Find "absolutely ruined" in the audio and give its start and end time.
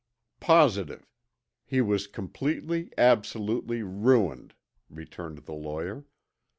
2.97-4.55